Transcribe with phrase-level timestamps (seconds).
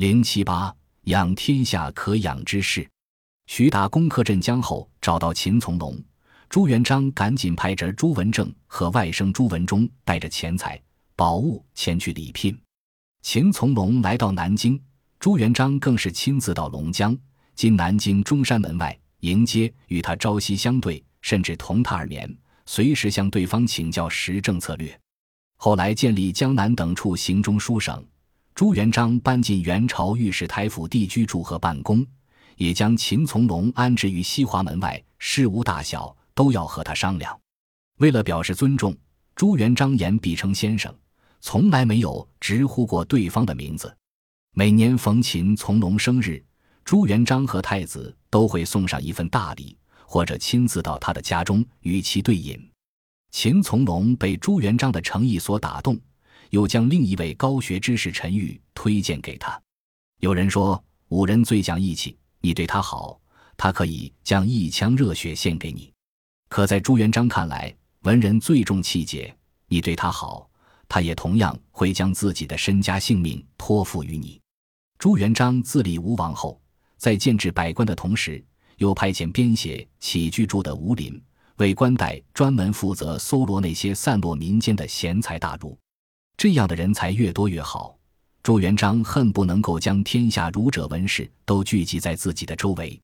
[0.00, 2.88] 零七八养天下可养之事。
[3.48, 6.02] 徐达攻克镇江后，找到秦从龙，
[6.48, 10.80] 朱元璋赶紧派侄朱文正和外甥朱文忠带着钱财、
[11.14, 12.58] 宝物前去礼聘。
[13.20, 14.82] 秦从龙来到南京，
[15.18, 17.14] 朱元璋更是亲自到龙江
[17.54, 24.98] （今南京中山门外）迎接，与他朝夕相对，甚至同榻而眠，随时向对方请教时政策略。
[25.56, 28.02] 后来建立江南等处行中书省。
[28.54, 32.06] 朱元璋搬进元朝御史台府地居住和办公，
[32.56, 37.38] 也将秦从龙安置于西华门外，事无大小都要和他商量。
[37.98, 38.94] 为了表示尊重，
[39.34, 40.94] 朱元璋言必称先生，
[41.40, 43.94] 从来没有直呼过对方的名字。
[44.52, 46.44] 每年逢秦从龙生日，
[46.84, 52.60] 朱元璋和太子都会送上一份大礼，或者亲自到他的家中与其对饮。
[53.30, 55.98] 秦从龙被朱元璋的诚意所打动。
[56.50, 59.60] 又将另一位高学之士陈玉推荐给他。
[60.20, 63.18] 有人说，武人最讲义气，你对他好，
[63.56, 65.90] 他可以将一腔热血献给你；
[66.48, 69.34] 可在朱元璋看来，文人最重气节，
[69.66, 70.48] 你对他好，
[70.88, 74.40] 他也同样会将自己的身家性命托付于你。
[74.98, 76.60] 朱元璋自立吴王后，
[76.98, 78.44] 在建制百官的同时，
[78.76, 81.22] 又派遣编写起居注的吴林
[81.56, 85.78] 为官代专门负责搜罗那些散落民间的贤才大儒。
[86.40, 87.94] 这样的人才越多越好。
[88.42, 92.98] 朱元璋恨不能够将天下儒者文士都聚集在自己的周围，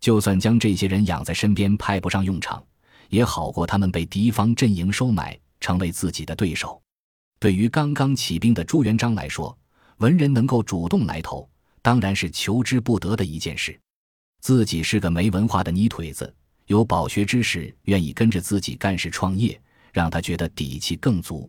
[0.00, 2.60] 就算将这些人养在身边派不上用场，
[3.08, 6.82] 也好过他们被敌方阵营收买，成为自己的对手。
[7.38, 9.56] 对于刚刚起兵的朱元璋来说，
[9.98, 11.48] 文人能够主动来投，
[11.82, 13.78] 当然是求之不得的一件事。
[14.40, 16.34] 自己是个没文化的泥腿子，
[16.66, 19.56] 有饱学之士愿意跟着自己干事创业，
[19.92, 21.48] 让他觉得底气更足。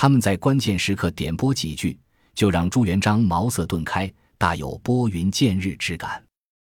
[0.00, 1.98] 他们在关键时刻点拨几句，
[2.32, 6.24] 就让朱元璋茅塞顿开，大有拨云见日之感。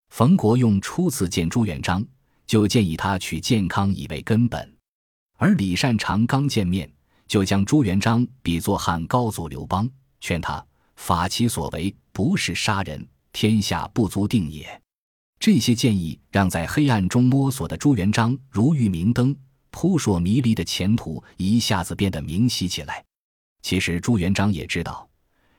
[0.10, 2.06] 冯国用初次见朱元璋，
[2.46, 4.62] 就建议他取健康以为根本；
[5.38, 6.92] 而李善长刚见面，
[7.26, 9.90] 就将朱元璋比作汉高祖刘邦，
[10.20, 10.62] 劝他
[10.98, 14.82] 法其所为不是杀人，天下不足定也。
[15.40, 19.34] 这些建议让在黑暗中摸索的朱元璋如遇明灯，
[19.72, 23.02] 扑朔迷离的前途一下子变得明晰起来。
[23.64, 25.10] 其实朱元璋也知道，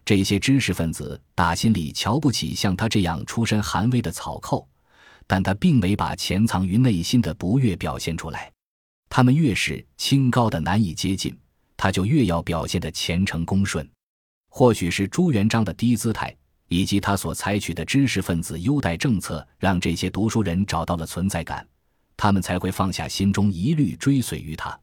[0.04, 4.68] 这些知识分子打心里瞧不起像他这样出身寒微的草寇，
[5.26, 8.52] 但他并没把潜藏于内心的不悦表现出来。
[9.08, 11.36] 他们越是清高的难以接近，
[11.76, 13.88] 他就越要表现的虔诚恭顺。
[14.50, 16.36] 或许是朱元璋的低姿态，
[16.68, 21.66] 以及他所采取的知识分子优待政策，让这些读书人找到了存在感，
[22.18, 24.78] 他们才会放下心中疑虑，追随于他。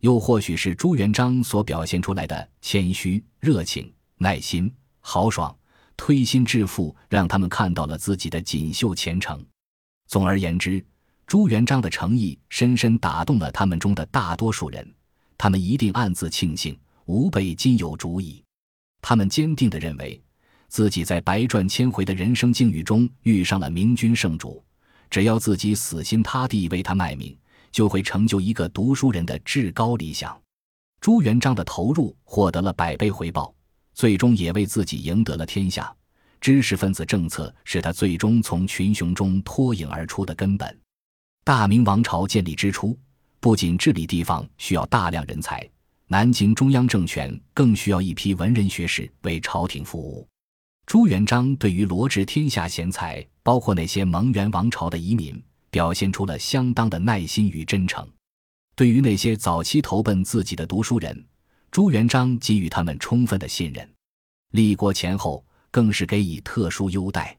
[0.00, 5.56] 又或许是朱元璋所表现出来的谦虚、热情、耐心、豪爽、
[5.96, 9.44] 推心置腹，让他们看到了自己的锦绣前程。
[10.06, 10.84] 总而言之，
[11.26, 14.94] 朱元璋的诚意深深打动了他们中的大多数人，
[15.36, 18.44] 他们一定暗自庆幸吾辈今有主矣。
[19.00, 20.22] 他们坚定地认为，
[20.68, 24.62] 自己在百转千回的人生境遇中遇上了明君圣主，
[25.08, 27.36] 只要自己死心塌地为他卖命。
[27.76, 30.34] 就会成就一个读书人的至高理想。
[30.98, 33.54] 朱元璋的投入获得了百倍回报，
[33.92, 35.94] 最终也为自己赢得了天下。
[36.40, 40.74] 知识分子政策是他最终从群雄中脱颖而出的根本。
[41.44, 42.98] 大明王朝建立之初，
[43.40, 45.68] 不仅治理地方需要大量人才，
[46.06, 50.26] 南京中央政权更需要一批文人学士为朝廷服务。
[50.86, 55.38] 朱元璋对于罗织天下贤才，包括那些蒙元王朝的移民。
[55.76, 58.02] 表现出了相当的耐心与真诚。
[58.74, 61.26] 对于那些早期投奔自己的读书人，
[61.70, 63.86] 朱元璋给予他们充分的信任。
[64.52, 67.36] 立国前后，更是给予特殊优待。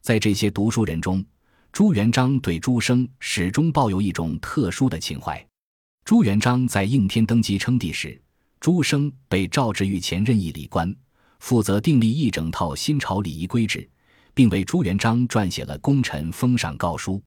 [0.00, 1.24] 在这些读书人中，
[1.72, 5.44] 朱元璋对朱生始终抱有一种特殊的情怀。
[6.04, 8.16] 朱元璋在应天登基称帝时，
[8.60, 10.94] 朱生被召至御前任意礼官，
[11.40, 13.90] 负责订立一整套新朝礼仪规制，
[14.34, 17.20] 并为朱元璋撰写了功臣封赏告书。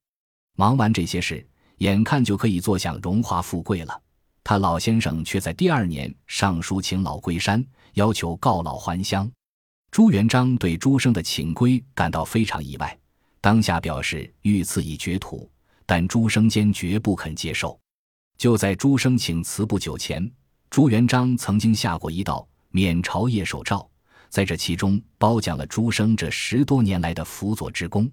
[0.56, 1.46] 忙完这些事，
[1.78, 4.02] 眼看就可以坐享荣华富贵了，
[4.42, 7.64] 他老先生却在第二年上书请老归山，
[7.94, 9.30] 要求告老还乡。
[9.90, 12.98] 朱元璋对朱生的请归感到非常意外，
[13.40, 15.48] 当下表示欲赐以绝土，
[15.84, 17.78] 但朱生坚决不肯接受。
[18.38, 20.30] 就在朱生请辞不久前，
[20.70, 23.88] 朱元璋曾经下过一道免朝夜守诏，
[24.28, 28.10] 在这其中褒奖了朱生这十多年来的辅佐之功。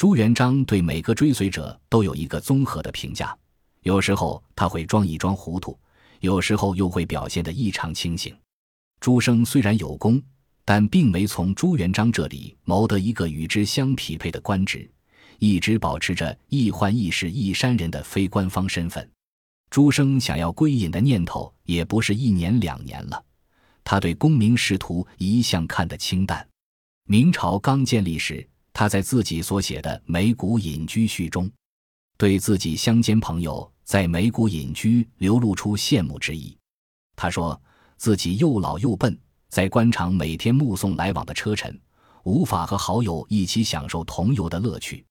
[0.00, 3.36] 朱元璋对每个追随者都有一个综合的评价，
[3.82, 5.78] 有时候他会装一装糊涂，
[6.20, 8.34] 有时候又会表现得异常清醒。
[8.98, 10.18] 朱生虽然有功，
[10.64, 14.90] 但并没从朱元璋这里谋得一个与之相匹配的官职，
[15.38, 19.06] 一直保持着一宦一士一山人的非官方身份。
[19.68, 23.22] 朱生想要归隐的念头也不是一年两年了，
[23.84, 26.48] 他对功名仕途一向看得清淡。
[27.04, 31.50] 明朝刚建立时，他在自己所写的《梅谷隐居序》中，
[32.16, 36.56] 对自己乡间朋友在梅谷隐居流露出羡慕之意。
[37.16, 37.60] 他说
[37.96, 39.18] 自己又老又笨。
[39.48, 41.76] 在官场每天目送来往的车臣，
[42.22, 45.04] 无法和好友一起享受同游的乐趣。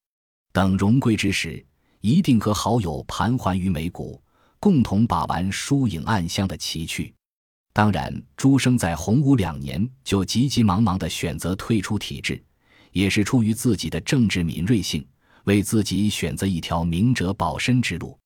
[0.53, 1.61] 等荣归之时，
[1.99, 4.23] 一定和好友盘桓于梅谷，
[4.57, 7.13] 共同把玩疏影暗香的奇趣。
[7.73, 12.41] 当然，朱生在洪武两年就急急忙忙地选择退出体制，
[12.91, 15.05] 也是出于自己的政治敏锐性，
[15.45, 18.17] 为自己选择一条明哲保身之路。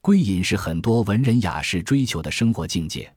[0.00, 3.10] 归隐是很多文人雅士追求的生活境界。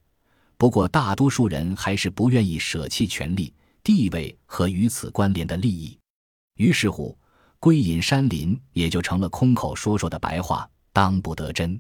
[0.58, 3.54] 不过，大多数人还是不愿意舍弃权力、
[3.84, 5.98] 地位和与此关联的利益。
[6.56, 7.16] 于是乎，
[7.60, 11.80] 归隐山林也就成了空口说说的白话，当不得真。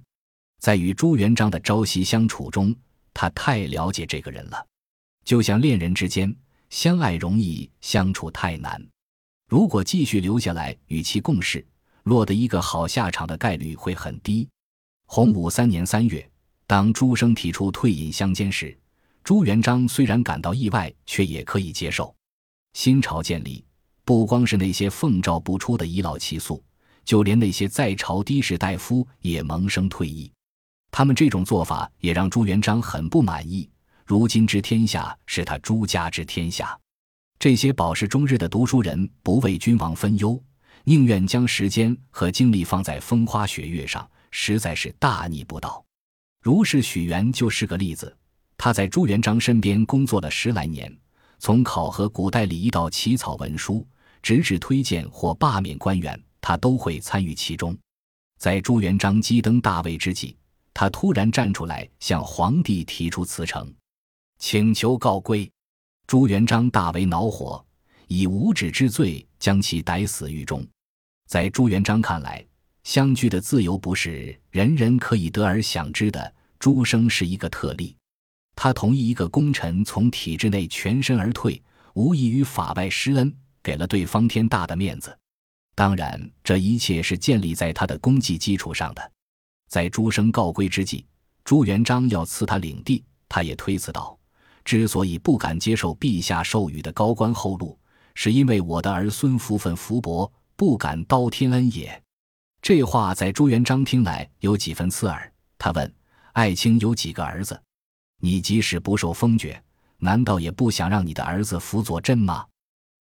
[0.59, 2.75] 在与朱元璋的朝夕相处中，
[3.13, 4.63] 他太了解这个人了，
[5.23, 6.35] 就像恋人之间
[6.69, 8.79] 相爱容易，相处太难。
[9.47, 11.65] 如果继续留下来与其共事，
[12.03, 14.47] 落得一个好下场的概率会很低。
[15.05, 16.29] 洪武三年三月。
[16.69, 18.77] 当朱生提出退隐乡间时，
[19.23, 22.13] 朱元璋虽然感到意外，却也可以接受。
[22.73, 23.63] 新朝建立，
[24.03, 26.61] 不光是那些奉诏不出的遗老奇宿，
[27.05, 30.29] 就连那些在朝的士大夫也萌生退意。
[30.91, 33.69] 他们这种做法也让朱元璋很不满意。
[34.05, 36.77] 如今之天下是他朱家之天下，
[37.39, 40.41] 这些饱食终日的读书人不为君王分忧，
[40.85, 45.83] 宁愿将时间和精力放在风花雪月上，实在是大逆不道。
[46.41, 48.15] 如是许元就是个例子，
[48.57, 50.91] 他在朱元璋身边工作了十来年，
[51.37, 53.85] 从考核古代礼仪到起草文书，
[54.23, 57.77] 直至推荐或罢免官员，他都会参与其中。
[58.39, 60.35] 在朱元璋激登大位之际，
[60.73, 63.71] 他突然站出来向皇帝提出辞呈，
[64.39, 65.47] 请求告归。
[66.07, 67.63] 朱元璋大为恼火，
[68.07, 70.65] 以无止之罪将其逮死狱中。
[71.27, 72.43] 在朱元璋看来，
[72.85, 76.33] 相聚的自由不是人人可以得而享之的。
[76.59, 77.93] 朱生是一个特例，
[78.55, 81.61] 他同意一个功臣从体制内全身而退，
[81.93, 83.31] 无异于法外施恩，
[83.61, 85.15] 给了对方天大的面子。
[85.75, 89.11] 当然，这一切是建立在他的功绩基础上的。
[89.67, 91.05] 在朱生告归之际，
[91.43, 94.16] 朱元璋要赐他领地，他也推辞道
[94.67, 97.79] ：“之所以不敢接受陛下授予的高官厚禄，
[98.15, 102.03] 是因为我的儿孙福分福薄，不敢叨天恩也。”
[102.61, 105.93] 这话在朱元璋听来有几分刺耳，他问。
[106.33, 107.57] 爱卿有几个儿子？
[108.19, 109.63] 你即使不受封爵，
[109.99, 112.45] 难道也不想让你的儿子辅佐朕吗？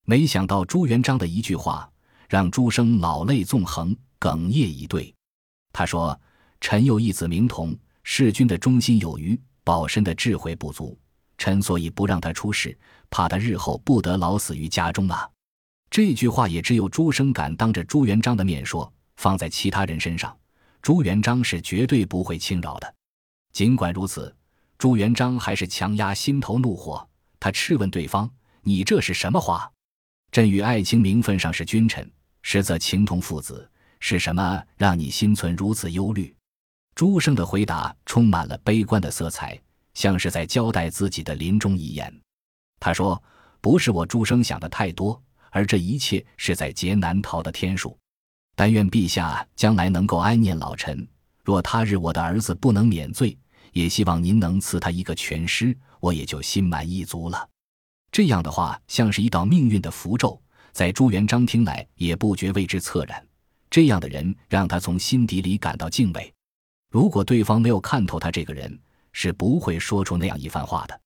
[0.05, 1.91] 没想到朱元璋的一句话，
[2.29, 5.13] 让朱生老泪纵横，哽咽以对。
[5.73, 6.19] 他说
[6.63, 10.97] ：“臣有一子名同，弑君的忠心有余，保身的智慧不足。
[11.39, 12.77] 臣所以不让他出事，
[13.11, 15.29] 怕他日后不得老死于家中啊。”
[15.91, 20.37] 这句话也只有朱生敢当着朱元璋的面说，放在其他人身上，
[20.83, 22.95] 朱元璋是绝对不会轻饶的。
[23.53, 24.35] 尽管如此，
[24.77, 27.09] 朱元璋还是强压心头怒火。
[27.39, 28.29] 他质问对方
[28.63, 29.71] ：“你这是什么话？
[30.33, 32.11] 朕与爱卿名分上是君臣，
[32.43, 36.35] 实则情同父子，是什么让你心存如此忧虑？”
[36.97, 39.59] 朱生的回答充满了悲观的色彩，
[39.97, 42.21] 像是在交代自己的临终遗言。
[42.79, 43.21] 他说
[43.63, 47.99] ：“不是我朱生想的太多，而这一切是在劫难逃的天数。
[48.55, 51.05] 但愿陛下将来能够哀念老臣。
[51.43, 53.37] 若他日我的儿子不能免罪。”
[53.73, 57.47] 也希望您能赐他一个全尸，我也就心满意足了。
[58.11, 60.41] 这样的话，像是一道命运的符咒，
[60.73, 63.23] 在朱元璋听来也不觉为之恻然。
[63.69, 66.33] 这样的人让他从心底里感到敬畏。
[66.91, 68.79] 如果对方没有看透他这个人，
[69.19, 71.01] 是不会说出那样一番话的。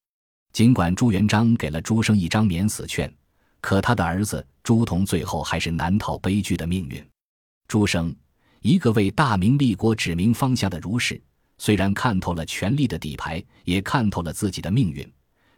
[0.52, 3.08] 尽管朱元璋给了朱生一张免死券，
[3.60, 7.08] 可他的儿子朱仝最后还是难逃悲剧的命运。
[7.68, 8.12] 朱生，
[8.62, 11.22] 一个为大明立国指明方向的儒士。
[11.56, 15.08] 虽然看透了权力的底牌，也看透了自己的命运，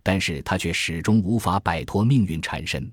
[0.02, 2.92] 但是他却始终无法摆脱命运缠身。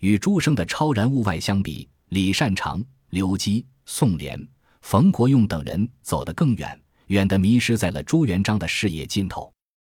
[0.00, 4.46] 与朱生的超然物外相比，李善长、刘基、宋濂、
[4.82, 6.78] 冯国用等人走得更远，
[7.10, 9.52] 远的迷失在了朱元璋的视野尽头。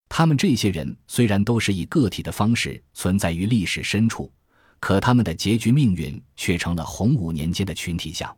[0.08, 4.32] 他们这些人虽然都是以个体的方式存在于历史深处，
[4.80, 8.36] 可他们的结局命运却成了洪武年间的群体像。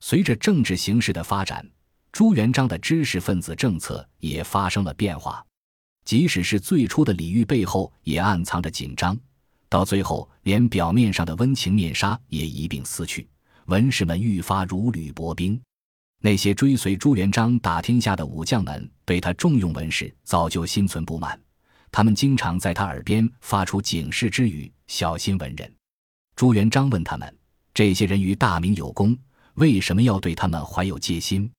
[0.00, 1.64] 随着政治形势的发展。
[2.12, 5.44] 朱元璋的知识分子政策也发生了变化，
[6.04, 9.18] 即使是最初的礼遇背后也暗藏着紧张。
[9.68, 13.28] 到最后，连表面上的温情面纱也一并撕去，
[13.66, 15.60] 文士们愈发如履薄冰。
[16.24, 21.38] 那些追随朱元璋打天下的武将们，对他重用文士早就心存不满，
[21.92, 25.70] 他们经常在他耳边发出警示之语：“小心文人。”
[26.34, 27.36] 朱元璋问他们
[27.74, 29.14] ：“这些人与大明有功，
[29.56, 31.52] 为什么要对他们怀有戒心？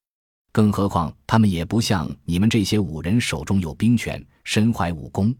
[0.51, 5.31] 更何况他们也不像你们这些武人手中有兵权，身怀武功。”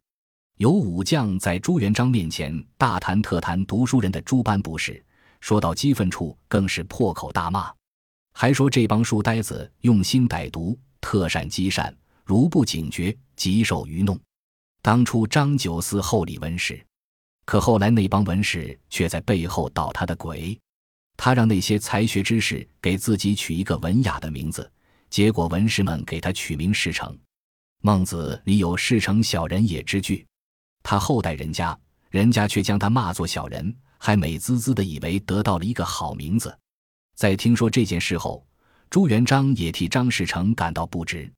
[0.58, 5.03] 有武将在朱元璋面前大谈特谈读书人的诸般不是，
[5.41, 7.74] 说到激愤处更是破口大骂，
[8.38, 14.20] 还说这帮书呆子用心歹毒，特善积善，如不警觉，极受愚弄。
[14.82, 16.86] 当初张九思厚礼文士，
[17.46, 20.60] 可后来那帮文士却在背后捣他的鬼。
[21.15, 24.70] 他让那些才学之士给自己取一个文雅的名字，
[25.10, 27.18] 结果文士们给他取名世成。
[27.84, 30.27] 孟子里有“世成小人也”之句。
[30.84, 31.75] 他厚待人家，
[32.10, 36.54] 人家却将他骂作小人，还美滋滋的以为得到了一个好名字。
[37.15, 38.45] 在听说这件事后，
[38.89, 41.31] 朱元璋也替张士诚感到不值。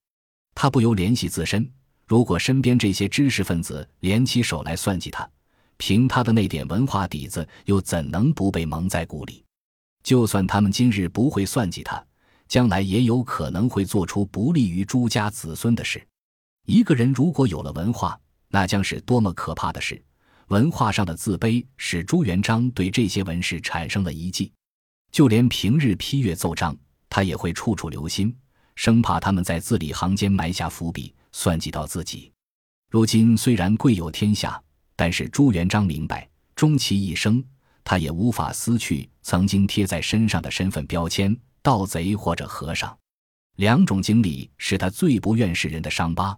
[0.56, 1.70] 他不由联系自身，
[2.08, 5.30] 如果身边这些知识分子联起手来算计他，
[5.78, 9.44] 凭他的那点文化底子，又怎能不被蒙在鼓里？
[10.04, 12.04] 就算他们今日不会算计他，
[12.48, 16.02] 将来也有可能会做出不利于朱家子孙的事。
[16.66, 18.20] 一个人如果有了文化，
[18.50, 20.02] 那将是多么可怕的事！
[20.48, 24.52] 文化上的自卑使朱元璋对这些文士产生了疑忌，
[25.12, 26.78] 就连平日批阅奏章，
[27.10, 28.36] 他也会处处留心，
[28.76, 32.32] 生怕他们在字里行间埋下伏笔，算计到自己。
[32.90, 34.62] 如今虽然贵有天下，
[34.96, 37.44] 但是朱元璋明白，终其一生，
[37.84, 42.98] 他也无法撕去曾经贴在身上的身份标签——盗贼或者和尚。
[43.56, 46.38] 两种经历是他最不愿示人的伤疤。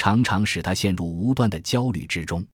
[0.00, 2.46] 常常使他陷入无端的焦虑之中。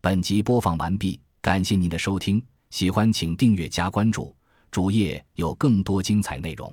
[0.00, 4.34] 本集播放完毕，感谢您的收听，喜欢请订阅加关注，
[4.70, 6.72] 主页有更多精彩内容。